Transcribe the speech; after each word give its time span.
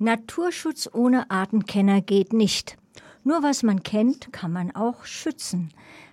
Naturschutz 0.00 0.88
ohne 0.92 1.28
Artenkenner 1.28 2.00
geht 2.00 2.32
nicht. 2.32 2.76
Nur 3.24 3.42
was 3.42 3.64
man 3.64 3.82
kennt, 3.82 4.32
kann 4.32 4.52
man 4.52 4.70
auch 4.76 5.04
schützen. 5.04 5.70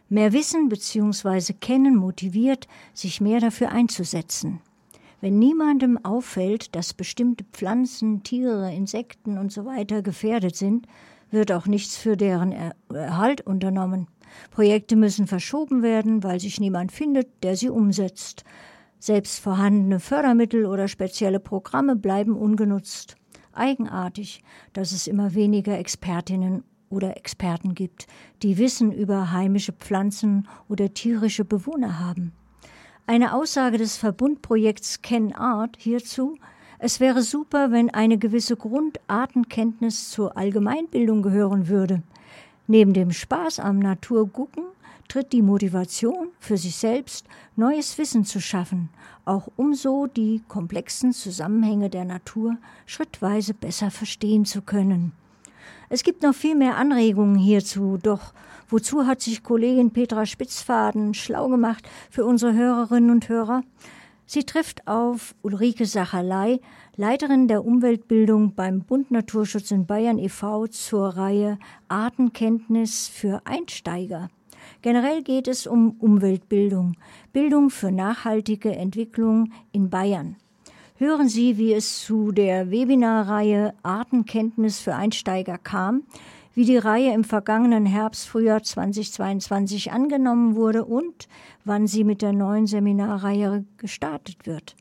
Mehr 0.09 0.33
Wissen 0.33 0.69
bzw. 0.69 1.53
Kennen 1.53 1.95
motiviert, 1.95 2.67
sich 2.95 3.21
mehr 3.21 3.39
dafür 3.39 3.71
einzusetzen. 3.71 4.59
Wenn 5.21 5.37
niemandem 5.37 6.03
auffällt, 6.03 6.75
dass 6.75 6.95
bestimmte 6.95 7.43
Pflanzen, 7.43 8.23
Tiere, 8.23 8.73
Insekten 8.73 9.37
usw. 9.37 9.85
So 9.87 10.01
gefährdet 10.01 10.55
sind, 10.55 10.87
wird 11.29 11.51
auch 11.51 11.67
nichts 11.67 11.95
für 11.95 12.17
deren 12.17 12.53
Erhalt 12.89 13.41
unternommen. 13.41 14.07
Projekte 14.49 14.95
müssen 14.95 15.27
verschoben 15.27 15.83
werden, 15.83 16.23
weil 16.23 16.39
sich 16.39 16.59
niemand 16.59 16.91
findet, 16.91 17.27
der 17.43 17.55
sie 17.55 17.69
umsetzt. 17.69 18.45
Selbst 18.97 19.39
vorhandene 19.39 19.99
Fördermittel 19.99 20.65
oder 20.65 20.87
spezielle 20.87 21.39
Programme 21.39 21.95
bleiben 21.95 22.35
ungenutzt. 22.35 23.15
Eigenartig, 23.55 24.43
dass 24.73 24.91
es 24.91 25.07
immer 25.07 25.33
weniger 25.33 25.77
Expertinnen 25.77 26.63
oder 26.89 27.17
Experten 27.17 27.73
gibt, 27.73 28.07
die 28.43 28.57
Wissen 28.57 28.91
über 28.91 29.31
heimische 29.31 29.73
Pflanzen 29.73 30.47
oder 30.69 30.93
tierische 30.93 31.45
Bewohner 31.45 31.99
haben. 31.99 32.31
Eine 33.07 33.33
Aussage 33.33 33.77
des 33.77 33.97
Verbundprojekts 33.97 35.01
Ken 35.01 35.33
Art 35.33 35.77
hierzu 35.79 36.37
es 36.77 36.99
wäre 36.99 37.21
super, 37.21 37.71
wenn 37.71 37.89
eine 37.89 38.17
gewisse 38.17 38.57
Grundartenkenntnis 38.57 40.11
zur 40.11 40.37
Allgemeinbildung 40.37 41.21
gehören 41.21 41.67
würde. 41.67 42.03
Neben 42.67 42.93
dem 42.93 43.11
Spaß 43.11 43.59
am 43.59 43.79
Naturgucken 43.79 44.65
tritt 45.07 45.33
die 45.33 45.41
Motivation 45.41 46.29
für 46.39 46.57
sich 46.57 46.75
selbst, 46.75 47.25
neues 47.55 47.97
Wissen 47.97 48.25
zu 48.25 48.39
schaffen, 48.39 48.89
auch 49.25 49.49
um 49.55 49.73
so 49.73 50.07
die 50.07 50.41
komplexen 50.47 51.13
Zusammenhänge 51.13 51.89
der 51.89 52.05
Natur 52.05 52.57
schrittweise 52.85 53.53
besser 53.53 53.91
verstehen 53.91 54.45
zu 54.45 54.61
können. 54.61 55.13
Es 55.89 56.03
gibt 56.03 56.23
noch 56.23 56.33
viel 56.33 56.55
mehr 56.55 56.77
Anregungen 56.77 57.35
hierzu, 57.35 57.97
doch 58.01 58.33
wozu 58.69 59.05
hat 59.05 59.21
sich 59.21 59.43
Kollegin 59.43 59.91
Petra 59.91 60.25
Spitzfaden 60.25 61.13
schlau 61.13 61.47
gemacht 61.49 61.87
für 62.09 62.25
unsere 62.25 62.53
Hörerinnen 62.53 63.11
und 63.11 63.29
Hörer? 63.29 63.63
Sie 64.27 64.43
trifft 64.43 64.87
auf 64.87 65.35
Ulrike 65.43 65.85
Sacherlei, 65.85 66.59
Leiterin 66.95 67.47
der 67.47 67.63
Umweltbildung 67.63 68.55
beim 68.55 68.81
Bund 68.81 69.11
Naturschutz 69.11 69.69
in 69.69 69.85
Bayern 69.85 70.17
e.V. 70.17 70.65
zur 70.67 71.09
Reihe 71.09 71.59
Artenkenntnis 71.89 73.07
für 73.07 73.41
Einsteiger. 73.45 74.29
Generell 74.81 75.23
geht 75.23 75.47
es 75.47 75.67
um 75.67 75.91
Umweltbildung, 75.99 76.95
Bildung 77.33 77.69
für 77.69 77.91
nachhaltige 77.91 78.75
Entwicklung 78.75 79.51
in 79.71 79.89
Bayern. 79.89 80.35
Hören 80.97 81.27
Sie, 81.27 81.57
wie 81.57 81.73
es 81.73 82.03
zu 82.03 82.31
der 82.31 82.71
Webinarreihe 82.71 83.73
Artenkenntnis 83.83 84.79
für 84.79 84.95
Einsteiger 84.95 85.57
kam, 85.57 86.03
wie 86.53 86.63
die 86.63 86.77
Reihe 86.77 87.13
im 87.13 87.25
vergangenen 87.25 87.85
Herbst, 87.85 88.29
Frühjahr 88.29 88.63
2022 88.63 89.91
angenommen 89.91 90.55
wurde 90.55 90.85
und 90.85 91.27
wann 91.65 91.85
sie 91.85 92.05
mit 92.05 92.21
der 92.21 92.31
neuen 92.31 92.65
Seminarreihe 92.65 93.65
gestartet 93.77 94.47
wird. 94.47 94.75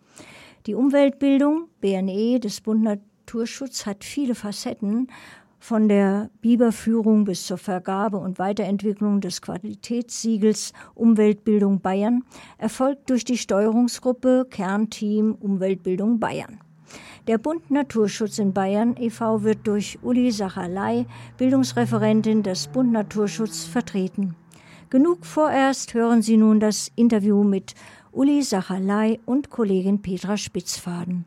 Die 0.66 0.74
Umweltbildung, 0.74 1.68
BNE 1.80 2.38
des 2.38 2.60
Bund 2.60 2.84
Naturschutz, 2.84 3.84
hat 3.84 4.04
viele 4.04 4.36
Facetten 4.36 5.08
von 5.64 5.88
der 5.88 6.28
Biberführung 6.42 7.24
bis 7.24 7.46
zur 7.46 7.56
Vergabe 7.56 8.18
und 8.18 8.38
Weiterentwicklung 8.38 9.22
des 9.22 9.40
Qualitätssiegels 9.40 10.74
Umweltbildung 10.94 11.80
Bayern 11.80 12.22
erfolgt 12.58 13.08
durch 13.08 13.24
die 13.24 13.38
Steuerungsgruppe 13.38 14.46
Kernteam 14.50 15.34
Umweltbildung 15.34 16.20
Bayern. 16.20 16.60
Der 17.28 17.38
Bund 17.38 17.70
Naturschutz 17.70 18.38
in 18.38 18.52
Bayern 18.52 18.94
e.V. 18.98 19.42
wird 19.42 19.66
durch 19.66 19.98
Uli 20.02 20.30
Sacherlei, 20.32 21.06
Bildungsreferentin 21.38 22.42
des 22.42 22.66
Bund 22.66 22.92
Naturschutz, 22.92 23.64
vertreten. 23.64 24.36
Genug 24.90 25.24
vorerst 25.24 25.94
hören 25.94 26.20
Sie 26.20 26.36
nun 26.36 26.60
das 26.60 26.92
Interview 26.94 27.42
mit 27.42 27.74
Uli 28.12 28.42
Sacherlei 28.42 29.18
und 29.24 29.48
Kollegin 29.48 30.02
Petra 30.02 30.36
Spitzfaden. 30.36 31.24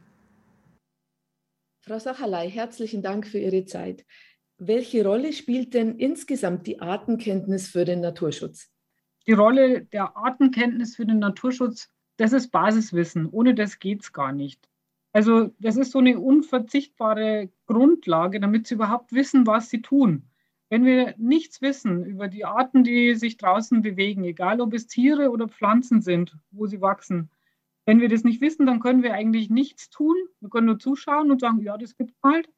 Frau 1.88 2.00
Sacherlei, 2.00 2.50
herzlichen 2.50 3.02
Dank 3.02 3.25
für 3.25 3.40
Ihre 3.40 3.64
Zeit. 3.64 4.06
Welche 4.59 5.06
Rolle 5.06 5.34
spielt 5.34 5.75
denn 5.75 5.97
insgesamt 5.97 6.66
die 6.66 6.81
Artenkenntnis 6.81 7.68
für 7.68 7.85
den 7.85 8.01
Naturschutz? 8.01 8.72
Die 9.28 9.34
Rolle 9.34 9.85
der 9.85 10.18
Artenkenntnis 10.18 10.95
für 10.95 11.06
den 11.06 11.19
Naturschutz, 11.19 11.91
das 12.18 12.34
ist 12.34 12.50
Basiswissen. 12.50 13.28
Ohne 13.28 13.53
das 13.53 13.78
geht 13.78 14.01
es 14.01 14.13
gar 14.13 14.31
nicht. 14.31 14.68
Also 15.13 15.51
das 15.59 15.78
ist 15.78 15.91
so 15.91 16.00
eine 16.00 16.19
unverzichtbare 16.19 17.50
Grundlage, 17.68 18.40
damit 18.40 18.68
sie 18.68 18.75
überhaupt 18.75 19.13
wissen, 19.13 19.45
was 19.45 19.69
sie 19.69 19.81
tun. 19.81 20.23
Wenn 20.69 20.85
wir 20.85 21.13
nichts 21.18 21.62
wissen 21.62 22.03
über 22.03 22.28
die 22.28 22.44
Arten, 22.44 22.84
die 22.84 23.16
sich 23.16 23.38
draußen 23.38 23.81
bewegen, 23.81 24.24
egal 24.24 24.59
ob 24.59 24.74
es 24.74 24.88
Tiere 24.88 25.29
oder 25.29 25.47
Pflanzen 25.47 26.01
sind, 26.01 26.35
wo 26.51 26.66
sie 26.66 26.81
wachsen, 26.81 27.29
wenn 27.85 28.01
wir 28.01 28.09
das 28.09 28.24
nicht 28.24 28.41
wissen, 28.41 28.66
dann 28.66 28.79
können 28.79 29.03
wir 29.03 29.13
eigentlich 29.13 29.50
nichts 29.50 29.89
tun. 29.89 30.16
Wir 30.41 30.50
können 30.50 30.68
nur 30.68 30.79
zuschauen 30.79 31.31
und 31.31 31.39
sagen, 31.39 31.62
ja, 31.62 31.78
das 31.78 31.95
gibt 31.95 32.12
es 32.12 32.18
halt. 32.24 32.50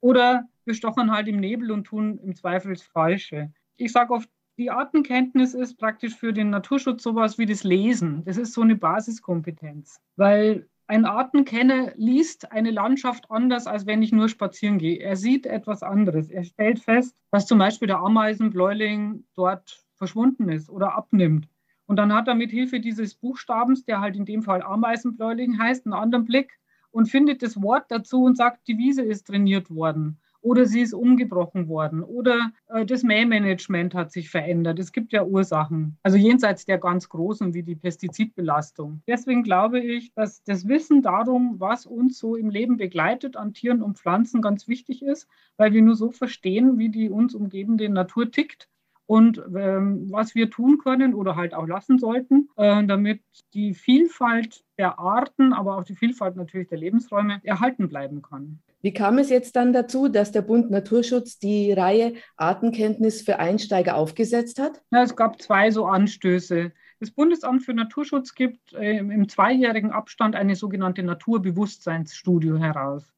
Oder 0.00 0.48
wir 0.64 0.74
stochern 0.74 1.12
halt 1.12 1.28
im 1.28 1.38
Nebel 1.38 1.70
und 1.70 1.84
tun 1.84 2.18
im 2.18 2.34
Zweifel 2.34 2.74
das 2.74 2.82
Falsche. 2.82 3.52
Ich 3.76 3.92
sage 3.92 4.12
oft, 4.12 4.28
die 4.58 4.70
Artenkenntnis 4.70 5.54
ist 5.54 5.76
praktisch 5.76 6.14
für 6.16 6.32
den 6.32 6.50
Naturschutz 6.50 7.02
sowas 7.02 7.38
wie 7.38 7.46
das 7.46 7.62
Lesen. 7.62 8.24
Das 8.24 8.36
ist 8.36 8.54
so 8.54 8.62
eine 8.62 8.74
Basiskompetenz, 8.74 10.00
weil 10.16 10.66
ein 10.88 11.04
Artenkenner 11.04 11.92
liest 11.96 12.52
eine 12.52 12.70
Landschaft 12.70 13.30
anders, 13.30 13.66
als 13.66 13.86
wenn 13.86 14.02
ich 14.02 14.12
nur 14.12 14.28
spazieren 14.28 14.78
gehe. 14.78 14.98
Er 14.98 15.16
sieht 15.16 15.44
etwas 15.44 15.82
anderes. 15.82 16.30
Er 16.30 16.44
stellt 16.44 16.78
fest, 16.78 17.16
dass 17.32 17.46
zum 17.46 17.58
Beispiel 17.58 17.88
der 17.88 17.98
Ameisenbläuling 17.98 19.24
dort 19.34 19.84
verschwunden 19.96 20.48
ist 20.48 20.70
oder 20.70 20.94
abnimmt. 20.94 21.48
Und 21.86 21.96
dann 21.96 22.12
hat 22.12 22.28
er 22.28 22.34
mit 22.34 22.50
Hilfe 22.50 22.80
dieses 22.80 23.14
Buchstabens, 23.14 23.84
der 23.84 24.00
halt 24.00 24.16
in 24.16 24.24
dem 24.24 24.42
Fall 24.42 24.62
Ameisenbläuling 24.62 25.58
heißt, 25.58 25.86
einen 25.86 25.94
anderen 25.94 26.24
Blick 26.24 26.58
und 26.96 27.10
findet 27.10 27.42
das 27.42 27.60
Wort 27.60 27.84
dazu 27.90 28.24
und 28.24 28.38
sagt, 28.38 28.66
die 28.68 28.78
Wiese 28.78 29.02
ist 29.02 29.26
trainiert 29.26 29.70
worden 29.70 30.16
oder 30.40 30.64
sie 30.64 30.80
ist 30.80 30.94
umgebrochen 30.94 31.68
worden 31.68 32.02
oder 32.02 32.52
äh, 32.68 32.86
das 32.86 33.02
Mähmanagement 33.02 33.94
hat 33.94 34.12
sich 34.12 34.30
verändert. 34.30 34.78
Es 34.78 34.92
gibt 34.92 35.12
ja 35.12 35.22
Ursachen, 35.22 35.98
also 36.02 36.16
jenseits 36.16 36.64
der 36.64 36.78
ganz 36.78 37.10
großen 37.10 37.52
wie 37.52 37.62
die 37.62 37.74
Pestizidbelastung. 37.74 39.02
Deswegen 39.06 39.42
glaube 39.42 39.78
ich, 39.78 40.14
dass 40.14 40.42
das 40.44 40.68
Wissen 40.68 41.02
darum, 41.02 41.60
was 41.60 41.84
uns 41.84 42.18
so 42.18 42.34
im 42.34 42.48
Leben 42.48 42.78
begleitet 42.78 43.36
an 43.36 43.52
Tieren 43.52 43.82
und 43.82 43.98
Pflanzen, 43.98 44.40
ganz 44.40 44.66
wichtig 44.66 45.02
ist, 45.02 45.28
weil 45.58 45.74
wir 45.74 45.82
nur 45.82 45.96
so 45.96 46.12
verstehen, 46.12 46.78
wie 46.78 46.88
die 46.88 47.10
uns 47.10 47.34
umgebende 47.34 47.90
Natur 47.90 48.30
tickt 48.30 48.70
und 49.06 49.40
ähm, 49.56 50.08
was 50.10 50.34
wir 50.34 50.50
tun 50.50 50.78
können 50.78 51.14
oder 51.14 51.36
halt 51.36 51.54
auch 51.54 51.66
lassen 51.66 51.98
sollten, 51.98 52.48
äh, 52.56 52.84
damit 52.84 53.22
die 53.54 53.72
Vielfalt 53.72 54.64
der 54.78 54.98
Arten, 54.98 55.52
aber 55.52 55.78
auch 55.78 55.84
die 55.84 55.94
Vielfalt 55.94 56.36
natürlich 56.36 56.68
der 56.68 56.78
Lebensräume 56.78 57.40
erhalten 57.44 57.88
bleiben 57.88 58.20
kann. 58.22 58.58
Wie 58.82 58.92
kam 58.92 59.18
es 59.18 59.30
jetzt 59.30 59.56
dann 59.56 59.72
dazu, 59.72 60.08
dass 60.08 60.32
der 60.32 60.42
Bund 60.42 60.70
Naturschutz 60.70 61.38
die 61.38 61.72
Reihe 61.72 62.14
Artenkenntnis 62.36 63.22
für 63.22 63.38
Einsteiger 63.38 63.96
aufgesetzt 63.96 64.60
hat? 64.60 64.82
Ja, 64.90 65.02
es 65.02 65.16
gab 65.16 65.40
zwei 65.40 65.70
so 65.70 65.86
Anstöße. 65.86 66.72
Das 66.98 67.10
Bundesamt 67.10 67.62
für 67.62 67.74
Naturschutz 67.74 68.34
gibt 68.34 68.72
äh, 68.72 68.98
im 68.98 69.28
zweijährigen 69.28 69.92
Abstand 69.92 70.34
eine 70.34 70.56
sogenannte 70.56 71.02
Naturbewusstseinsstudie 71.02 72.58
heraus. 72.58 73.12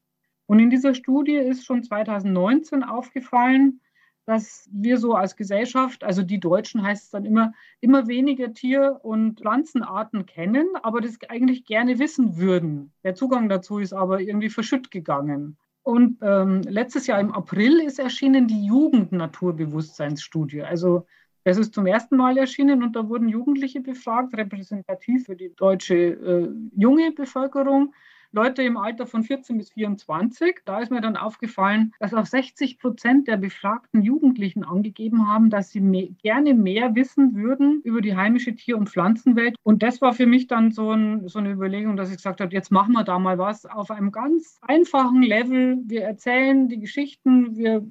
Und 0.46 0.58
in 0.58 0.70
dieser 0.70 0.94
Studie 0.94 1.36
ist 1.36 1.64
schon 1.64 1.82
2019 1.82 2.82
aufgefallen, 2.82 3.80
dass 4.28 4.68
wir 4.70 4.98
so 4.98 5.14
als 5.14 5.36
Gesellschaft, 5.36 6.04
also 6.04 6.22
die 6.22 6.38
Deutschen 6.38 6.82
heißt 6.82 7.04
es 7.04 7.10
dann 7.10 7.24
immer, 7.24 7.54
immer 7.80 8.08
weniger 8.08 8.52
Tier- 8.52 9.00
und 9.02 9.40
Pflanzenarten 9.40 10.26
kennen, 10.26 10.66
aber 10.82 11.00
das 11.00 11.16
eigentlich 11.30 11.64
gerne 11.64 11.98
wissen 11.98 12.36
würden. 12.36 12.92
Der 13.04 13.14
Zugang 13.14 13.48
dazu 13.48 13.78
ist 13.78 13.94
aber 13.94 14.20
irgendwie 14.20 14.50
verschütt 14.50 14.90
gegangen. 14.90 15.56
Und 15.82 16.18
ähm, 16.20 16.60
letztes 16.60 17.06
Jahr 17.06 17.20
im 17.20 17.32
April 17.32 17.80
ist 17.80 17.98
erschienen 17.98 18.46
die 18.48 18.66
Jugend-Naturbewusstseinsstudie. 18.66 20.62
Also 20.62 21.06
das 21.44 21.56
ist 21.56 21.72
zum 21.72 21.86
ersten 21.86 22.18
Mal 22.18 22.36
erschienen 22.36 22.82
und 22.82 22.96
da 22.96 23.08
wurden 23.08 23.30
Jugendliche 23.30 23.80
befragt, 23.80 24.36
repräsentativ 24.36 25.24
für 25.24 25.36
die 25.36 25.54
deutsche 25.56 25.94
äh, 25.96 26.50
junge 26.76 27.12
Bevölkerung. 27.12 27.94
Leute 28.32 28.62
im 28.62 28.76
Alter 28.76 29.06
von 29.06 29.22
14 29.22 29.56
bis 29.56 29.70
24. 29.70 30.60
Da 30.64 30.80
ist 30.80 30.90
mir 30.90 31.00
dann 31.00 31.16
aufgefallen, 31.16 31.92
dass 31.98 32.12
auch 32.14 32.26
60 32.26 32.78
Prozent 32.78 33.26
der 33.26 33.36
befragten 33.36 34.02
Jugendlichen 34.02 34.64
angegeben 34.64 35.28
haben, 35.28 35.50
dass 35.50 35.70
sie 35.70 35.80
mehr, 35.80 36.08
gerne 36.22 36.54
mehr 36.54 36.94
wissen 36.94 37.34
würden 37.34 37.80
über 37.84 38.00
die 38.00 38.16
heimische 38.16 38.54
Tier- 38.54 38.76
und 38.76 38.90
Pflanzenwelt. 38.90 39.56
Und 39.62 39.82
das 39.82 40.00
war 40.02 40.12
für 40.12 40.26
mich 40.26 40.46
dann 40.46 40.70
so, 40.70 40.92
ein, 40.92 41.26
so 41.28 41.38
eine 41.38 41.52
Überlegung, 41.52 41.96
dass 41.96 42.10
ich 42.10 42.16
gesagt 42.16 42.40
habe, 42.40 42.52
jetzt 42.54 42.70
machen 42.70 42.92
wir 42.92 43.04
da 43.04 43.18
mal 43.18 43.38
was 43.38 43.64
auf 43.64 43.90
einem 43.90 44.12
ganz 44.12 44.58
einfachen 44.62 45.22
Level. 45.22 45.78
Wir 45.84 46.02
erzählen 46.02 46.68
die 46.68 46.80
Geschichten, 46.80 47.56
wir 47.56 47.86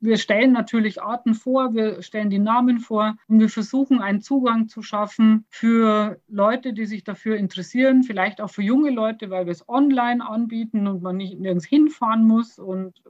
wir 0.00 0.16
stellen 0.16 0.52
natürlich 0.52 1.02
Arten 1.02 1.34
vor, 1.34 1.74
wir 1.74 2.02
stellen 2.02 2.30
die 2.30 2.38
Namen 2.38 2.78
vor 2.78 3.16
und 3.28 3.40
wir 3.40 3.48
versuchen 3.48 4.00
einen 4.00 4.22
Zugang 4.22 4.68
zu 4.68 4.82
schaffen 4.82 5.44
für 5.50 6.20
Leute, 6.26 6.72
die 6.72 6.86
sich 6.86 7.04
dafür 7.04 7.36
interessieren, 7.36 8.02
vielleicht 8.02 8.40
auch 8.40 8.50
für 8.50 8.62
junge 8.62 8.90
Leute, 8.90 9.30
weil 9.30 9.46
wir 9.46 9.52
es 9.52 9.68
online 9.68 10.26
anbieten 10.26 10.86
und 10.86 11.02
man 11.02 11.18
nicht 11.18 11.38
nirgends 11.38 11.66
hinfahren 11.66 12.26
muss 12.26 12.58
und 12.58 13.02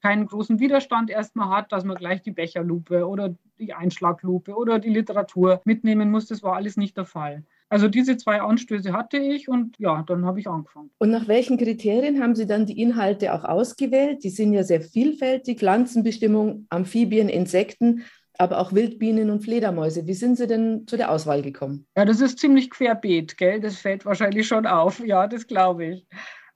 keinen 0.00 0.26
großen 0.26 0.60
Widerstand 0.60 1.10
erstmal 1.10 1.50
hat, 1.50 1.72
dass 1.72 1.84
man 1.84 1.96
gleich 1.96 2.22
die 2.22 2.30
Becherlupe 2.30 3.06
oder 3.06 3.34
die 3.58 3.74
Einschlaglupe 3.74 4.54
oder 4.54 4.78
die 4.78 4.90
Literatur 4.90 5.60
mitnehmen 5.64 6.10
muss. 6.10 6.26
Das 6.26 6.42
war 6.42 6.54
alles 6.54 6.76
nicht 6.76 6.96
der 6.96 7.04
Fall. 7.04 7.44
Also 7.70 7.88
diese 7.88 8.16
zwei 8.16 8.40
Anstöße 8.40 8.92
hatte 8.92 9.18
ich 9.18 9.48
und 9.48 9.76
ja, 9.78 10.02
dann 10.06 10.24
habe 10.24 10.40
ich 10.40 10.48
angefangen. 10.48 10.90
Und 10.98 11.10
nach 11.10 11.28
welchen 11.28 11.58
Kriterien 11.58 12.22
haben 12.22 12.34
Sie 12.34 12.46
dann 12.46 12.64
die 12.64 12.80
Inhalte 12.80 13.34
auch 13.34 13.44
ausgewählt? 13.44 14.24
Die 14.24 14.30
sind 14.30 14.54
ja 14.54 14.62
sehr 14.62 14.80
vielfältig. 14.80 15.58
Pflanzenbestimmung, 15.58 16.66
Amphibien, 16.70 17.28
Insekten, 17.28 18.04
aber 18.38 18.60
auch 18.60 18.72
Wildbienen 18.72 19.28
und 19.30 19.42
Fledermäuse. 19.42 20.06
Wie 20.06 20.14
sind 20.14 20.36
Sie 20.36 20.46
denn 20.46 20.86
zu 20.86 20.96
der 20.96 21.10
Auswahl 21.10 21.42
gekommen? 21.42 21.86
Ja, 21.96 22.06
das 22.06 22.20
ist 22.20 22.38
ziemlich 22.38 22.70
querbeet, 22.70 23.36
gell? 23.36 23.60
Das 23.60 23.76
fällt 23.76 24.06
wahrscheinlich 24.06 24.46
schon 24.46 24.66
auf. 24.66 25.00
Ja, 25.04 25.26
das 25.26 25.46
glaube 25.46 25.86
ich. 25.86 26.06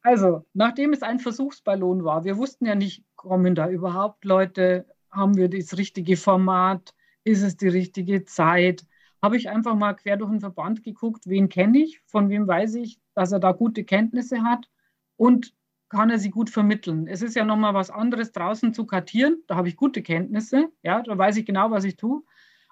Also, 0.02 0.44
nachdem 0.52 0.92
es 0.92 1.02
ein 1.02 1.20
Versuchsballon 1.20 2.04
war, 2.04 2.24
wir 2.24 2.36
wussten 2.36 2.66
ja 2.66 2.74
nicht, 2.74 3.04
kommen 3.16 3.54
da 3.54 3.68
überhaupt 3.68 4.24
Leute, 4.24 4.86
haben 5.10 5.36
wir 5.36 5.48
das 5.48 5.76
richtige 5.76 6.16
Format, 6.16 6.94
ist 7.24 7.42
es 7.42 7.56
die 7.56 7.68
richtige 7.68 8.24
Zeit, 8.24 8.84
habe 9.22 9.36
ich 9.36 9.48
einfach 9.48 9.74
mal 9.74 9.94
quer 9.94 10.16
durch 10.16 10.30
den 10.30 10.40
Verband 10.40 10.82
geguckt, 10.82 11.26
wen 11.26 11.48
kenne 11.48 11.78
ich, 11.78 12.00
von 12.06 12.28
wem 12.28 12.46
weiß 12.46 12.74
ich, 12.74 12.98
dass 13.14 13.32
er 13.32 13.40
da 13.40 13.52
gute 13.52 13.84
Kenntnisse 13.84 14.42
hat 14.42 14.68
und 15.16 15.54
kann 15.88 16.10
er 16.10 16.18
sie 16.18 16.30
gut 16.30 16.50
vermitteln. 16.50 17.06
Es 17.06 17.22
ist 17.22 17.36
ja 17.36 17.44
nochmal 17.44 17.74
was 17.74 17.90
anderes, 17.90 18.32
draußen 18.32 18.72
zu 18.74 18.86
kartieren, 18.86 19.42
da 19.46 19.56
habe 19.56 19.68
ich 19.68 19.76
gute 19.76 20.02
Kenntnisse, 20.02 20.68
ja, 20.82 21.02
da 21.02 21.16
weiß 21.16 21.36
ich 21.36 21.46
genau, 21.46 21.70
was 21.70 21.84
ich 21.84 21.96
tue. 21.96 22.22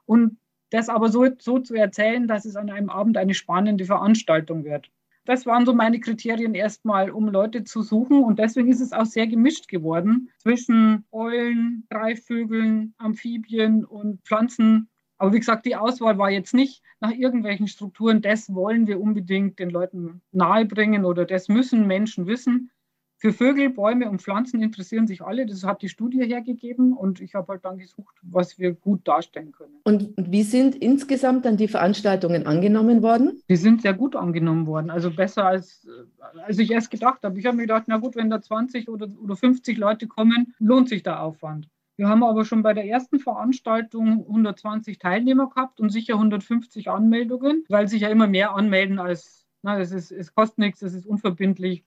Und 0.07 0.39
das 0.71 0.89
aber 0.89 1.09
so, 1.09 1.27
so 1.39 1.59
zu 1.59 1.75
erzählen, 1.75 2.27
dass 2.27 2.45
es 2.45 2.57
an 2.57 2.71
einem 2.71 2.91
Abend 2.91 3.17
eine 3.17 3.35
spannende 3.35 3.85
Veranstaltung 3.85 4.65
wird. 4.65 4.91
Das 5.25 5.47
waren 5.47 5.67
so 5.67 5.75
meine 5.75 6.01
Kriterien 6.01 6.55
erstmal, 6.55 7.11
um 7.11 7.29
Leute 7.29 7.65
zu 7.65 7.83
suchen. 7.83 8.25
Und 8.25 8.39
deswegen 8.39 8.69
ist 8.69 8.81
es 8.81 8.93
auch 8.93 9.05
sehr 9.05 9.27
gemischt 9.27 9.69
geworden 9.69 10.31
zwischen 10.39 11.05
Eulen, 11.13 11.87
Greifvögeln, 11.91 12.95
Amphibien 12.99 13.85
und 13.85 14.23
Pflanzen. 14.25 14.89
Aber 15.21 15.35
wie 15.35 15.39
gesagt, 15.39 15.67
die 15.67 15.77
Auswahl 15.77 16.17
war 16.17 16.31
jetzt 16.31 16.55
nicht 16.55 16.83
nach 16.99 17.13
irgendwelchen 17.13 17.69
Strukturen, 17.69 18.23
das 18.23 18.55
wollen 18.55 18.87
wir 18.87 18.99
unbedingt 18.99 19.59
den 19.59 19.69
Leuten 19.69 20.23
nahebringen 20.33 21.05
oder 21.05 21.27
das 21.27 21.49
müssen 21.49 21.87
Menschen 21.87 22.27
wissen, 22.27 22.71
für 23.19 23.35
Vögel, 23.35 23.69
Bäume 23.69 24.09
und 24.09 24.23
Pflanzen 24.23 24.63
interessieren 24.63 25.07
sich 25.07 25.21
alle. 25.21 25.45
Das 25.45 25.63
hat 25.63 25.83
die 25.83 25.91
Studie 25.91 26.25
hergegeben 26.25 26.95
und 26.95 27.21
ich 27.21 27.35
habe 27.35 27.53
halt 27.53 27.67
dann 27.67 27.77
gesucht, 27.77 28.17
was 28.23 28.59
wir 28.59 28.73
gut 28.73 29.07
darstellen 29.07 29.53
können. 29.53 29.75
Und 29.85 30.15
wie 30.17 30.43
sind 30.43 30.75
insgesamt 30.75 31.45
dann 31.45 31.59
die 31.59 31.69
Veranstaltungen 31.69 32.47
angenommen 32.47 33.03
worden? 33.03 33.43
Die 33.51 33.57
sind 33.57 33.83
sehr 33.83 33.93
gut 33.93 34.17
angenommen 34.17 34.67
worden. 34.67 34.89
Also 34.89 35.11
besser 35.11 35.45
als, 35.45 35.87
als 36.47 36.59
ich 36.59 36.71
erst 36.71 36.91
gedacht 36.91 37.23
habe. 37.23 37.39
Ich 37.39 37.45
habe 37.45 37.59
mir 37.59 37.65
gedacht, 37.65 37.85
na 37.89 37.99
gut, 37.99 38.17
wenn 38.17 38.31
da 38.31 38.41
20 38.41 38.89
oder, 38.89 39.07
oder 39.23 39.37
50 39.37 39.77
Leute 39.77 40.07
kommen, 40.07 40.55
lohnt 40.59 40.89
sich 40.89 41.03
der 41.03 41.23
Aufwand. 41.23 41.69
Wir 42.01 42.09
haben 42.09 42.25
aber 42.25 42.47
schon 42.47 42.63
bei 42.63 42.73
der 42.73 42.87
ersten 42.87 43.19
Veranstaltung 43.19 44.27
120 44.27 44.99
Teilnehmer 44.99 45.51
gehabt 45.51 45.81
und 45.81 45.91
sicher 45.91 46.15
150 46.15 46.89
Anmeldungen, 46.89 47.67
weil 47.69 47.89
sich 47.89 48.01
ja 48.01 48.09
immer 48.09 48.27
mehr 48.27 48.55
anmelden 48.55 48.99
als, 48.99 49.47
na, 49.61 49.79
es, 49.79 49.93
ist, 49.93 50.11
es 50.11 50.35
kostet 50.35 50.61
nichts, 50.61 50.81
es 50.81 50.95
ist 50.95 51.05
unverbindlich 51.05 51.85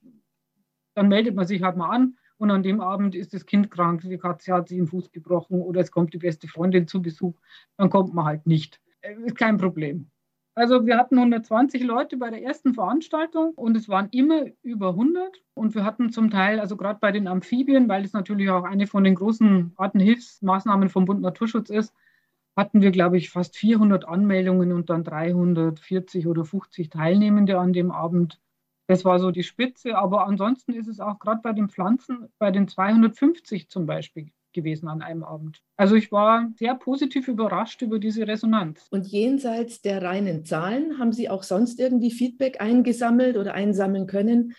dann 0.93 1.07
meldet 1.07 1.35
man 1.35 1.47
sich 1.47 1.63
halt 1.63 1.77
mal 1.77 1.89
an 1.89 2.15
und 2.37 2.51
an 2.51 2.61
dem 2.61 2.79
Abend 2.79 3.15
ist 3.15 3.33
das 3.33 3.47
Kind 3.47 3.71
krank, 3.71 4.01
die 4.01 4.19
Katze 4.19 4.53
hat 4.53 4.67
sich 4.67 4.77
den 4.77 4.85
Fuß 4.85 5.11
gebrochen 5.11 5.59
oder 5.59 5.81
es 5.81 5.89
kommt 5.89 6.13
die 6.13 6.19
beste 6.19 6.47
Freundin 6.47 6.87
zu 6.87 7.01
Besuch, 7.01 7.33
dann 7.77 7.89
kommt 7.89 8.13
man 8.13 8.25
halt 8.25 8.45
nicht. 8.45 8.79
Äh, 9.01 9.15
ist 9.25 9.35
kein 9.35 9.57
Problem. 9.57 10.11
Also 10.55 10.85
wir 10.85 10.97
hatten 10.97 11.17
120 11.17 11.81
Leute 11.83 12.15
bei 12.17 12.29
der 12.29 12.43
ersten 12.43 12.75
Veranstaltung 12.75 13.53
und 13.55 13.75
es 13.75 13.89
waren 13.89 14.09
immer 14.11 14.45
über 14.61 14.89
100 14.89 15.41
und 15.55 15.73
wir 15.73 15.83
hatten 15.83 16.11
zum 16.11 16.29
Teil, 16.29 16.59
also 16.59 16.77
gerade 16.77 16.99
bei 16.99 17.11
den 17.11 17.27
Amphibien, 17.27 17.89
weil 17.89 18.05
es 18.05 18.13
natürlich 18.13 18.51
auch 18.51 18.63
eine 18.63 18.85
von 18.85 19.03
den 19.03 19.15
großen 19.15 19.73
Artenhilfsmaßnahmen 19.77 20.89
vom 20.89 21.05
Bund 21.05 21.21
Naturschutz 21.21 21.71
ist, 21.71 21.95
hatten 22.55 22.81
wir, 22.81 22.91
glaube 22.91 23.17
ich, 23.17 23.31
fast 23.31 23.57
400 23.57 24.07
Anmeldungen 24.07 24.73
und 24.73 24.91
dann 24.91 25.03
340 25.03 26.27
oder 26.27 26.45
50 26.45 26.91
Teilnehmende 26.91 27.57
an 27.57 27.73
dem 27.73 27.89
Abend. 27.89 28.39
Das 28.85 29.05
war 29.05 29.17
so 29.19 29.31
die 29.31 29.43
Spitze, 29.43 29.97
aber 29.97 30.27
ansonsten 30.27 30.73
ist 30.73 30.87
es 30.87 30.99
auch 30.99 31.17
gerade 31.17 31.41
bei 31.41 31.53
den 31.53 31.69
Pflanzen 31.69 32.29
bei 32.37 32.51
den 32.51 32.67
250 32.67 33.69
zum 33.69 33.87
Beispiel 33.87 34.31
gewesen 34.53 34.87
an 34.87 35.01
einem 35.01 35.23
Abend. 35.23 35.61
Also 35.77 35.95
ich 35.95 36.11
war 36.11 36.49
sehr 36.57 36.75
positiv 36.75 37.27
überrascht 37.27 37.81
über 37.81 37.99
diese 37.99 38.27
Resonanz. 38.27 38.87
Und 38.91 39.07
jenseits 39.07 39.81
der 39.81 40.01
reinen 40.01 40.45
Zahlen, 40.45 40.99
haben 40.99 41.13
Sie 41.13 41.29
auch 41.29 41.43
sonst 41.43 41.79
irgendwie 41.79 42.11
Feedback 42.11 42.61
eingesammelt 42.61 43.37
oder 43.37 43.53
einsammeln 43.53 44.07
können? 44.07 44.53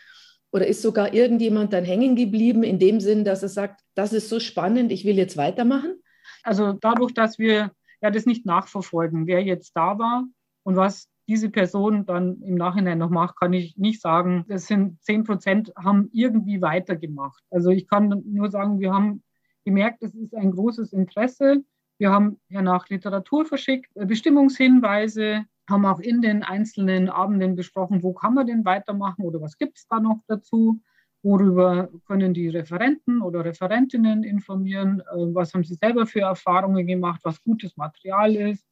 Oder 0.53 0.67
ist 0.67 0.83
sogar 0.83 1.13
irgendjemand 1.13 1.73
dann 1.73 1.85
hängen 1.85 2.15
geblieben 2.15 2.63
in 2.63 2.79
dem 2.79 3.01
Sinn, 3.01 3.25
dass 3.25 3.43
er 3.43 3.49
sagt, 3.49 3.81
das 3.95 4.13
ist 4.13 4.29
so 4.29 4.39
spannend, 4.39 4.93
ich 4.93 5.05
will 5.05 5.17
jetzt 5.17 5.37
weitermachen? 5.37 5.97
Also 6.45 6.73
dadurch, 6.73 7.13
dass 7.13 7.39
wir 7.39 7.73
ja 8.01 8.11
das 8.11 8.25
nicht 8.25 8.47
nachverfolgen, 8.47 9.27
wer 9.27 9.43
jetzt 9.43 9.73
da 9.75 9.99
war 9.99 10.25
und 10.63 10.77
was 10.77 11.09
diese 11.27 11.51
Person 11.51 12.07
dann 12.07 12.41
im 12.43 12.55
Nachhinein 12.55 12.99
noch 12.99 13.11
macht, 13.11 13.37
kann 13.37 13.53
ich 13.53 13.77
nicht 13.77 14.01
sagen. 14.01 14.45
Das 14.49 14.67
sind 14.67 15.03
10 15.03 15.25
Prozent 15.25 15.73
haben 15.77 16.09
irgendwie 16.13 16.63
weitergemacht. 16.63 17.43
Also 17.51 17.71
ich 17.71 17.89
kann 17.89 18.23
nur 18.27 18.49
sagen, 18.49 18.79
wir 18.79 18.93
haben 18.93 19.24
gemerkt, 19.65 20.03
es 20.03 20.15
ist 20.15 20.35
ein 20.35 20.51
großes 20.51 20.93
Interesse. 20.93 21.65
Wir 21.99 22.11
haben 22.11 22.41
ja 22.49 22.63
nach 22.63 22.89
Literatur 22.89 23.47
verschickt, 23.47 23.91
äh, 23.97 24.07
Bestimmungshinweise, 24.07 25.45
haben 25.69 25.87
auch 25.87 26.01
in 26.01 26.21
den 26.21 26.43
einzelnen 26.43 27.09
Abenden 27.09 27.57
besprochen, 27.57 28.03
wo 28.03 28.13
kann 28.13 28.35
man 28.35 28.47
denn 28.47 28.65
weitermachen 28.65 29.25
oder 29.25 29.41
was 29.41 29.57
gibt 29.57 29.79
es 29.79 29.87
da 29.89 29.99
noch 29.99 30.21
dazu. 30.27 30.83
Worüber 31.23 31.89
können 32.07 32.35
die 32.35 32.49
Referenten 32.49 33.23
oder 33.23 33.47
Referentinnen 33.47 34.25
informieren? 34.25 35.01
Äh, 35.01 35.35
was 35.35 35.55
haben 35.55 35.65
sie 35.65 35.75
selber 35.75 36.07
für 36.07 36.21
Erfahrungen 36.21 36.87
gemacht, 36.87 37.21
was 37.25 37.43
gutes 37.43 37.77
Material 37.77 38.37
ist? 38.37 38.67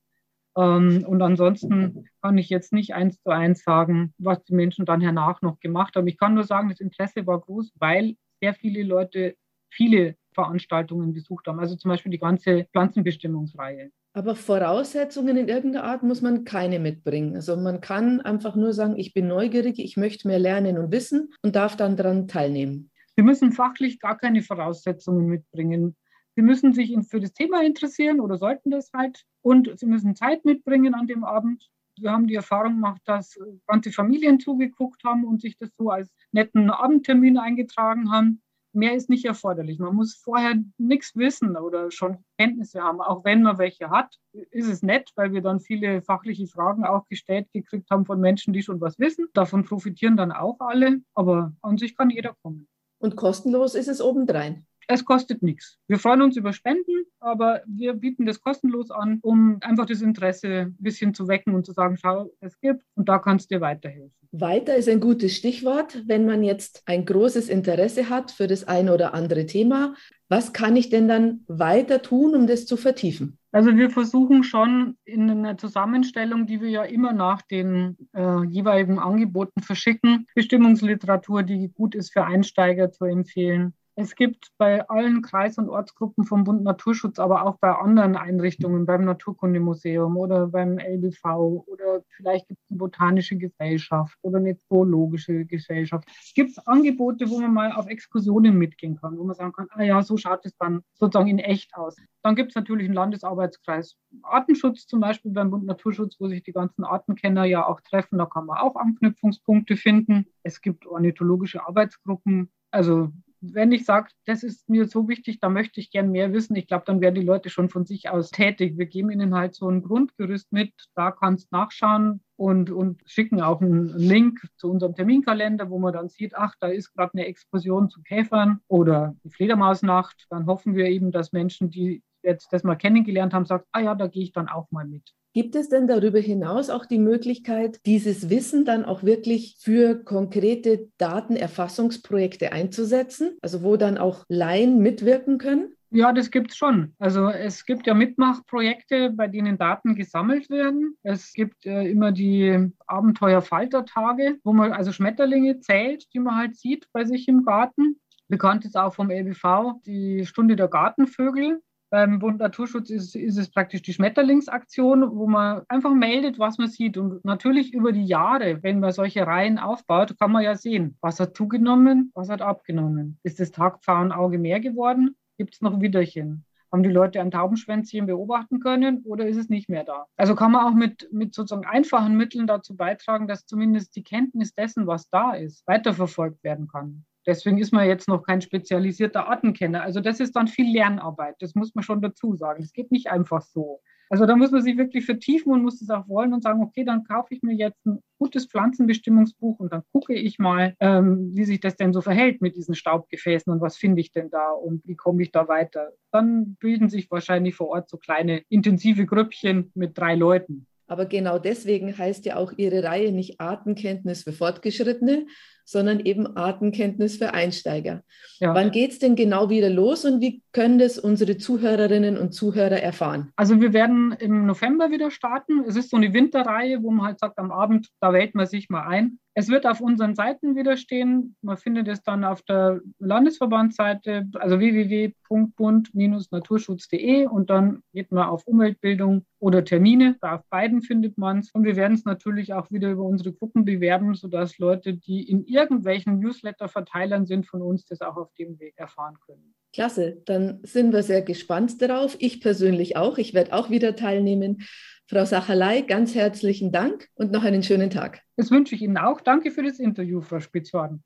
Ähm, 0.57 1.05
und 1.07 1.23
ansonsten 1.23 2.09
kann 2.21 2.37
ich 2.37 2.51
jetzt 2.51 2.73
nicht 2.73 2.95
eins 2.95 3.23
zu 3.23 3.31
eins 3.31 3.65
sagen, 3.65 4.13
was 4.19 4.45
die 4.45 4.55
Menschen 4.55 4.85
dann 4.85 5.01
hernach 5.01 5.41
noch 5.41 5.61
gemacht 5.61 5.97
haben. 5.97 6.07
Ich 6.09 6.19
kann 6.19 6.35
nur 6.35 6.45
sagen, 6.45 6.69
das 6.69 6.81
Interesse 6.81 7.27
war 7.27 7.41
groß, 7.41 7.73
weil 7.79 8.17
sehr 8.41 8.53
viele 8.55 8.83
Leute 8.83 9.37
viele 9.71 10.17
Veranstaltungen 10.35 11.13
besucht 11.13 11.47
haben. 11.47 11.61
Also 11.61 11.77
zum 11.77 11.91
Beispiel 11.91 12.13
die 12.13 12.19
ganze 12.19 12.67
Pflanzenbestimmungsreihe. 12.73 13.91
Aber 14.15 14.35
Voraussetzungen 14.35 15.37
in 15.37 15.49
irgendeiner 15.49 15.85
Art 15.85 16.03
muss 16.03 16.21
man 16.21 16.45
keine 16.45 16.79
mitbringen. 16.79 17.35
Also 17.35 17.57
man 17.57 17.81
kann 17.81 18.21
einfach 18.21 18.57
nur 18.57 18.75
sagen, 18.75 18.99
ich 18.99 19.15
bin 19.15 19.27
neugierig, 19.27 19.79
ich 19.79 19.97
möchte 19.97 20.29
mehr 20.29 20.39
lernen 20.39 20.77
und 20.77 20.93
wissen 20.93 21.33
und 21.43 21.57
darf 21.57 21.77
dann 21.77 21.97
daran 21.97 22.29
teilnehmen. 22.29 22.91
Sie 23.17 23.23
müssen 23.23 23.53
fachlich 23.53 24.01
gar 24.01 24.19
keine 24.19 24.43
Voraussetzungen 24.43 25.27
mitbringen. 25.27 25.97
Sie 26.35 26.43
müssen 26.43 26.73
sich 26.73 26.97
für 27.09 27.21
das 27.21 27.33
Thema 27.33 27.63
interessieren 27.63 28.21
oder 28.21 28.37
sollten 28.37 28.71
das 28.71 28.91
halt. 28.93 29.25
Und 29.43 29.71
Sie 29.79 29.87
müssen 29.87 30.15
Zeit 30.15 30.45
mitbringen 30.45 30.95
an 30.95 31.07
dem 31.07 31.25
Abend. 31.25 31.71
Wir 31.99 32.11
haben 32.11 32.27
die 32.27 32.35
Erfahrung 32.35 32.75
gemacht, 32.75 33.03
dass 33.05 33.39
ganze 33.67 33.93
Familien 33.93 34.41
zugeguckt 34.41 35.05
haben 35.05 35.25
und 35.25 35.43
sich 35.43 35.59
das 35.59 35.71
so 35.77 35.91
als 35.91 36.11
netten 36.33 36.71
Abendtermin 36.71 37.37
eingetragen 37.37 38.11
haben. 38.11 38.43
Mehr 38.73 38.95
ist 38.95 39.11
nicht 39.11 39.25
erforderlich. 39.25 39.79
Man 39.79 39.95
muss 39.95 40.15
vorher 40.15 40.55
nichts 40.79 41.15
wissen 41.15 41.57
oder 41.57 41.91
schon 41.91 42.25
Kenntnisse 42.39 42.83
haben. 42.83 43.01
Auch 43.01 43.25
wenn 43.25 43.43
man 43.43 43.59
welche 43.59 43.91
hat, 43.91 44.17
ist 44.33 44.69
es 44.69 44.83
nett, 44.83 45.11
weil 45.15 45.33
wir 45.33 45.43
dann 45.43 45.61
viele 45.61 46.03
fachliche 46.03 46.47
Fragen 46.47 46.85
auch 46.85 47.07
gestellt 47.09 47.49
gekriegt 47.53 47.91
haben 47.91 48.07
von 48.07 48.21
Menschen, 48.21 48.53
die 48.53 48.63
schon 48.63 48.81
was 48.81 48.99
wissen. 48.99 49.27
Davon 49.35 49.65
profitieren 49.65 50.17
dann 50.17 50.33
auch 50.33 50.59
alle. 50.61 51.03
Aber 51.15 51.53
an 51.61 51.79
sich 51.79 51.97
kann 51.97 52.11
jeder 52.11 52.35
kommen. 52.43 52.69
Und 52.99 53.17
kostenlos 53.17 53.75
ist 53.75 53.89
es 53.89 54.01
obendrein. 54.01 54.67
Es 54.89 55.05
kostet 55.05 55.43
nichts. 55.43 55.79
Wir 55.87 55.99
freuen 55.99 56.23
uns 56.23 56.37
über 56.37 56.53
Spenden, 56.53 57.02
aber 57.23 57.63
wir 57.67 57.95
bieten 57.95 58.27
das 58.27 58.41
kostenlos 58.41 58.91
an, 58.91 59.19
um 59.23 59.59
einfach 59.61 59.87
das 59.87 60.03
Interesse 60.03 60.67
ein 60.67 60.77
bisschen 60.79 61.15
zu 61.15 61.29
wecken 61.29 61.55
und 61.55 61.65
zu 61.65 61.73
sagen, 61.73 61.97
schau, 61.97 62.31
es 62.41 62.59
gibt 62.61 62.85
und 62.95 63.09
da 63.09 63.19
kannst 63.19 63.51
du 63.51 63.57
dir 63.57 63.61
weiterhelfen. 63.61 64.13
Weiter 64.33 64.77
ist 64.77 64.89
ein 64.89 65.01
gutes 65.01 65.37
Stichwort, 65.37 66.03
wenn 66.07 66.25
man 66.25 66.43
jetzt 66.43 66.83
ein 66.87 67.05
großes 67.05 67.51
Interesse 67.51 68.09
hat 68.09 68.31
für 68.31 68.47
das 68.47 68.65
eine 68.65 68.95
oder 68.95 69.13
andere 69.13 69.45
Thema. 69.45 69.95
Was 70.31 70.55
kann 70.55 70.75
ich 70.75 70.89
denn 70.89 71.07
dann 71.07 71.45
weiter 71.49 72.01
tun, 72.01 72.35
um 72.35 72.47
das 72.47 72.65
zu 72.65 72.79
vertiefen? 72.79 73.39
Also 73.53 73.77
wir 73.77 73.91
versuchen 73.91 74.45
schon 74.45 74.97
in 75.05 75.29
einer 75.29 75.59
Zusammenstellung, 75.59 76.47
die 76.47 76.63
wir 76.63 76.71
ja 76.71 76.83
immer 76.85 77.13
nach 77.13 77.43
den 77.43 77.99
äh, 78.15 78.43
jeweiligen 78.47 78.99
Angeboten 78.99 79.61
verschicken, 79.61 80.27
Bestimmungsliteratur, 80.35 81.43
die 81.43 81.69
gut 81.69 81.95
ist 81.95 82.15
für 82.15 82.25
Einsteiger 82.25 82.91
zu 82.91 83.05
empfehlen 83.05 83.75
Es 83.95 84.15
gibt 84.15 84.49
bei 84.57 84.89
allen 84.89 85.21
Kreis- 85.21 85.59
und 85.59 85.69
Ortsgruppen 85.69 86.25
vom 86.25 86.45
Bund 86.45 86.63
Naturschutz, 86.63 87.19
aber 87.19 87.45
auch 87.45 87.59
bei 87.59 87.75
anderen 87.75 88.17
Einrichtungen, 88.17 88.87
beim 88.87 89.05
Naturkundemuseum 89.05 90.17
oder 90.17 90.47
beim 90.47 90.79
LBV 90.79 91.65
oder 91.67 92.03
vielleicht 92.09 92.49
gibt 92.49 92.61
es 92.63 92.71
eine 92.71 92.79
botanische 92.79 93.37
Gesellschaft 93.37 94.19
oder 94.23 94.39
eine 94.39 94.57
zoologische 94.57 95.45
Gesellschaft. 95.45 96.09
Es 96.23 96.33
gibt 96.33 96.57
Angebote, 96.67 97.29
wo 97.29 97.41
man 97.41 97.53
mal 97.53 97.73
auf 97.73 97.87
Exkursionen 97.87 98.57
mitgehen 98.57 98.97
kann, 98.97 99.19
wo 99.19 99.25
man 99.25 99.35
sagen 99.35 99.53
kann, 99.53 99.69
ah 99.73 99.83
ja, 99.83 100.03
so 100.03 100.17
schaut 100.17 100.47
es 100.47 100.57
dann 100.57 100.83
sozusagen 100.95 101.29
in 101.29 101.39
echt 101.39 101.75
aus. 101.75 101.97
Dann 102.23 102.35
gibt 102.35 102.53
es 102.53 102.55
natürlich 102.55 102.87
einen 102.87 102.95
Landesarbeitskreis 102.95 103.97
Artenschutz 104.23 104.87
zum 104.87 105.01
Beispiel 105.01 105.33
beim 105.33 105.51
Bund 105.51 105.67
Naturschutz, 105.67 106.17
wo 106.19 106.29
sich 106.29 106.43
die 106.43 106.53
ganzen 106.53 106.85
Artenkenner 106.85 107.45
ja 107.45 107.67
auch 107.67 107.81
treffen. 107.83 108.17
Da 108.17 108.25
kann 108.27 108.47
man 108.47 108.59
auch 108.59 108.77
Anknüpfungspunkte 108.77 109.77
finden. 109.77 110.27
Es 110.43 110.63
gibt 110.63 110.87
ornithologische 110.87 111.67
Arbeitsgruppen. 111.67 112.51
Also 112.71 113.13
wenn 113.43 113.73
ich 113.73 113.85
sage, 113.85 114.11
das 114.25 114.45
ist 114.45 114.69
mir 114.69 114.87
so 114.87 115.09
wichtig, 115.09 115.41
da 115.41 115.49
möchte 115.49 115.81
ich 115.81 115.91
gern 115.91 116.13
mehr 116.13 116.33
wissen, 116.33 116.55
ich 116.55 116.69
glaube, 116.69 116.85
dann 116.87 117.01
werden 117.01 117.17
die 117.17 117.27
Leute 117.27 117.51
schon 117.51 117.69
von 117.69 117.85
sich 117.85 118.09
aus 118.09 118.31
tätig. 118.31 118.79
Wir 118.79 118.87
geben 118.87 119.11
ihnen 119.11 119.35
halt 119.35 119.55
so 119.55 119.69
ein 119.69 119.83
Grundgerüst 119.83 120.53
mit, 120.53 120.73
da 120.95 121.11
kannst 121.11 121.51
nachschauen 121.51 122.23
und, 122.37 122.71
und 122.71 123.03
schicken 123.05 123.43
auch 123.43 123.61
einen 123.61 123.89
Link 123.89 124.41
zu 124.57 124.71
unserem 124.71 124.95
Terminkalender, 124.95 125.71
wo 125.71 125.81
man 125.81 125.93
dann 125.93 126.09
sieht, 126.09 126.37
ach, 126.37 126.55
da 126.61 126.69
ist 126.69 126.95
gerade 126.95 127.15
eine 127.15 127.27
Explosion 127.27 127.91
zu 127.91 128.01
Käfern 128.03 128.61
oder 128.69 129.17
die 129.25 129.31
Fledermausnacht. 129.31 130.27
Dann 130.31 130.47
hoffen 130.47 130.77
wir 130.77 130.87
eben, 130.87 131.11
dass 131.11 131.33
Menschen, 131.33 131.71
die 131.71 132.03
jetzt 132.23 132.53
das 132.53 132.65
mal 132.65 132.77
kennengelernt 132.77 133.35
haben, 133.35 133.45
sagen, 133.45 133.65
ah 133.73 133.81
ja, 133.81 133.95
da 133.95 134.07
gehe 134.07 134.23
ich 134.25 134.33
dann 134.33 134.49
auch 134.49 134.71
mal 134.71 134.87
mit. 134.87 135.15
Gibt 135.35 135.55
es 135.55 135.71
denn 135.71 135.87
darüber 135.87 136.19
hinaus 136.19 136.69
auch 136.69 136.85
die 136.85 136.99
Möglichkeit, 136.99 137.81
dieses 137.87 138.29
Wissen 138.29 138.67
dann 138.67 138.85
auch 138.85 139.03
wirklich 139.03 139.57
für 139.59 140.05
konkrete 140.05 140.91
Datenerfassungsprojekte 140.99 142.53
einzusetzen? 142.53 143.39
Also 143.41 143.63
wo 143.63 143.79
dann 143.79 143.97
auch 143.97 144.27
Laien 144.29 144.81
mitwirken 144.81 145.39
können? 145.39 145.75
Ja, 145.95 146.13
das 146.13 146.31
gibt 146.31 146.53
es 146.53 146.57
schon. 146.57 146.95
Also 146.99 147.29
es 147.29 147.67
gibt 147.67 147.87
ja 147.87 147.93
Mitmachprojekte, 147.93 149.11
bei 149.11 149.29
denen 149.29 149.59
Daten 149.59 149.95
gesammelt 149.95 150.49
werden. 150.49 150.97
Es 151.03 151.35
gibt 151.35 151.67
äh, 151.67 151.85
immer 151.85 152.13
die 152.13 152.71
Abenteuerfaltertage, 152.87 154.39
wo 154.43 154.55
man 154.55 154.73
also 154.73 154.93
Schmetterlinge 154.93 155.61
zählt, 155.61 156.07
die 156.15 156.19
man 156.19 156.37
halt 156.37 156.57
sieht 156.57 156.87
bei 156.93 157.05
sich 157.05 157.29
im 157.29 157.45
Garten. 157.45 158.01
Bekannt 158.29 158.65
ist 158.65 158.77
auch 158.77 158.95
vom 158.95 159.11
LBV 159.11 159.83
die 159.85 160.25
Stunde 160.25 160.57
der 160.57 160.69
Gartenvögel. 160.69 161.61
Beim 161.93 162.21
Bund 162.21 162.39
Naturschutz 162.39 162.89
ist, 162.89 163.15
ist 163.15 163.37
es 163.37 163.51
praktisch 163.51 163.83
die 163.83 163.93
Schmetterlingsaktion, 163.93 165.15
wo 165.15 165.27
man 165.27 165.61
einfach 165.69 165.93
meldet, 165.93 166.39
was 166.39 166.57
man 166.57 166.69
sieht. 166.69 166.97
Und 166.97 167.23
natürlich 167.23 167.75
über 167.75 167.93
die 167.93 168.07
Jahre, 168.07 168.63
wenn 168.63 168.81
man 168.81 168.93
solche 168.93 169.27
Reihen 169.27 169.59
aufbaut, 169.59 170.19
kann 170.19 170.33
man 170.33 170.43
ja 170.43 170.55
sehen, 170.55 170.97
was 171.03 171.21
hat 171.21 171.37
zugenommen, 171.37 172.11
was 172.15 172.31
hat 172.31 172.41
abgenommen. 172.41 173.19
Ist 173.25 173.41
das 173.41 173.51
Tagpfauenauge 173.51 174.39
mehr 174.39 174.59
geworden? 174.61 175.17
Gibt 175.37 175.53
es 175.53 175.61
noch 175.61 175.83
Widerchen? 175.83 176.47
Haben 176.73 176.83
die 176.83 176.89
Leute 176.89 177.21
ein 177.21 177.31
Taubenschwänzchen 177.31 178.07
beobachten 178.07 178.61
können 178.61 179.03
oder 179.05 179.29
ist 179.29 179.37
es 179.37 179.51
nicht 179.51 179.69
mehr 179.69 179.85
da? 179.85 180.07
Also 180.17 180.35
kann 180.35 180.53
man 180.53 180.65
auch 180.65 180.75
mit, 180.75 181.13
mit 181.13 181.35
sozusagen 181.35 181.67
einfachen 181.67 182.17
Mitteln 182.17 182.47
dazu 182.47 182.75
beitragen, 182.75 183.29
dass 183.29 183.45
zumindest 183.45 183.95
die 183.97 184.03
Kenntnis 184.03 184.55
dessen, 184.55 184.87
was 184.87 185.11
da 185.11 185.33
ist, 185.33 185.63
weiterverfolgt 185.67 186.43
werden 186.43 186.69
kann. 186.69 187.05
Deswegen 187.27 187.59
ist 187.59 187.73
man 187.73 187.87
jetzt 187.87 188.09
noch 188.09 188.23
kein 188.23 188.41
spezialisierter 188.41 189.29
Artenkenner. 189.29 189.83
Also 189.83 190.01
das 190.01 190.21
ist 190.21 190.35
dann 190.35 190.49
viel 190.49 190.73
Lernarbeit. 190.73 191.37
Das 191.41 191.55
muss 191.55 191.75
man 191.75 191.85
schon 191.85 192.01
dazu 192.01 192.35
sagen. 192.35 192.63
Es 192.63 192.73
geht 192.73 192.91
nicht 192.91 193.11
einfach 193.11 193.43
so. 193.43 193.81
Also 194.13 194.27
da 194.27 194.37
muss 194.37 194.51
man 194.51 194.61
sich 194.61 194.77
wirklich 194.77 195.07
vertiefen 195.07 195.55
und 195.55 195.63
muss 195.63 195.81
es 195.81 195.89
auch 195.89 196.07
wollen 196.07 196.35
und 196.35 196.43
sagen, 196.43 196.63
okay, 196.63 196.85
dann 196.85 197.03
kaufe 197.03 197.33
ich 197.33 197.43
mir 197.43 197.55
jetzt 197.55 197.87
ein 197.87 198.01
gutes 198.19 198.45
Pflanzenbestimmungsbuch 198.45 199.59
und 199.59 199.73
dann 199.73 199.85
gucke 199.91 200.13
ich 200.13 200.39
mal, 200.39 200.77
ähm, 200.81 201.31
wie 201.33 201.45
sich 201.45 201.61
das 201.61 201.77
denn 201.77 201.95
so 201.95 202.03
verhält 202.03 202.43
mit 202.43 202.55
diesen 202.55 202.75
Staubgefäßen 202.75 203.51
und 203.51 203.63
was 203.63 203.79
finde 203.79 204.03
ich 204.03 204.13
denn 204.13 204.29
da 204.29 204.51
und 204.51 204.87
wie 204.87 204.97
komme 204.97 205.23
ich 205.23 205.33
da 205.33 205.49
weiter. 205.49 205.93
Dann 206.11 206.57
bilden 206.61 206.91
sich 206.91 207.11
wahrscheinlich 207.11 207.55
vor 207.55 207.69
Ort 207.69 207.89
so 207.89 207.97
kleine 207.97 208.43
intensive 208.51 209.07
Grüppchen 209.07 209.73
mit 209.75 209.97
drei 209.97 210.15
Leuten. 210.15 210.67
Aber 210.89 211.07
genau 211.07 211.39
deswegen 211.39 211.97
heißt 211.97 212.27
ja 212.27 212.37
auch 212.37 212.53
Ihre 212.59 212.85
Reihe 212.85 213.13
nicht 213.13 213.41
Artenkenntnis 213.41 214.25
für 214.25 214.33
Fortgeschrittene, 214.33 215.25
sondern 215.65 216.01
eben 216.01 216.37
Artenkenntnis 216.37 217.17
für 217.17 217.35
Einsteiger. 217.35 218.03
Ja. 218.41 218.55
Wann 218.55 218.71
geht 218.71 218.93
es 218.93 218.99
denn 218.99 219.17
genau 219.17 219.51
wieder 219.51 219.71
los 219.71 220.05
und 220.05 220.21
wie 220.21 220.43
können 220.53 220.79
das 220.79 220.99
unsere 220.99 221.37
Zuhörerinnen 221.37 222.19
und 222.19 222.33
Zuhörer 222.33 222.81
erfahren? 222.81 223.33
Also 223.37 223.61
wir 223.61 223.73
werden 223.73 224.13
im 224.19 224.47
November 224.47 224.91
wieder 224.91 225.11
starten. 225.11 225.65
Es 225.67 225.77
ist 225.77 225.91
so 225.91 225.97
eine 225.97 226.13
Winterreihe, 226.13 226.83
wo 226.83 226.91
man 226.91 227.07
halt 227.07 227.21
sagt, 227.21 227.39
am 227.39 227.53
Abend, 227.53 227.89
da 228.01 228.13
wählt 228.13 228.35
man 228.35 228.47
sich 228.47 228.69
mal 228.69 228.87
ein. 228.87 229.19
Es 229.35 229.49
wird 229.49 229.67
auf 229.67 229.81
unseren 229.81 230.15
Seiten 230.15 230.57
wieder 230.57 230.77
stehen. 230.77 231.37
Man 231.41 231.57
findet 231.57 231.89
es 231.89 232.03
dann 232.03 232.23
auf 232.23 232.43
der 232.43 232.83
Landesverbandsseite, 232.99 234.29
also 234.35 234.59
www.bund-naturschutz.de 234.59 237.25
und 237.27 237.49
dann 237.49 237.83
geht 237.95 238.13
man 238.13 238.29
auf 238.29 238.47
Umweltbildung 238.47 239.25
oder 239.39 239.65
Termine. 239.65 240.17
Da 240.21 240.35
auf 240.37 240.43
beiden 240.51 240.83
findet 240.83 241.17
man 241.17 241.39
es. 241.39 241.51
Und 241.51 241.65
wir 241.65 241.77
werden 241.77 241.95
es 241.95 242.05
natürlich 242.05 242.53
auch 242.53 242.71
wieder 242.71 242.91
über 242.91 243.05
unsere 243.05 243.33
Gruppen 243.33 243.65
bewerben, 243.65 244.15
sodass 244.15 244.59
Leute, 244.59 244.93
die 244.95 245.27
in 245.27 245.47
irgendwelchen 245.53 246.19
Newsletter-Verteilern 246.19 247.27
sind 247.27 247.47
von 247.47 247.63
uns, 247.63 247.85
das 247.85 248.01
auch 248.01 248.17
auf 248.17 248.33
dem 248.35 248.59
Weg 248.59 248.79
erfahren 248.79 249.19
können. 249.27 249.55
Klasse, 249.73 250.23
dann 250.27 250.61
sind 250.65 250.93
wir 250.93 251.03
sehr 251.03 251.23
gespannt 251.23 251.81
darauf. 251.81 252.17
Ich 252.19 252.41
persönlich 252.41 252.97
auch. 252.97 253.19
Ich 253.19 253.33
werde 253.33 253.53
auch 253.55 253.71
wieder 253.71 253.97
teilnehmen. 253.97 254.63
Frau 255.09 255.25
Sacherlei, 255.25 255.83
ganz 255.83 256.15
herzlichen 256.15 256.73
Dank 256.73 257.09
und 257.15 257.33
noch 257.33 257.45
einen 257.45 257.63
schönen 257.63 257.91
Tag. 257.91 258.23
Das 258.37 258.51
wünsche 258.51 258.75
ich 258.75 258.83
Ihnen 258.83 258.99
auch. 258.99 259.21
Danke 259.21 259.51
für 259.51 259.63
das 259.63 259.79
Interview, 259.79 260.21
Frau 260.21 260.41
Spitzhorn. 260.41 261.03